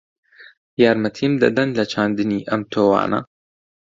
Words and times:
یارمەتیم 0.81 1.33
دەدەن 1.43 1.69
لە 1.77 1.85
چاندنی 1.91 2.45
ئەم 2.49 2.61
تۆوانە؟ 2.71 3.19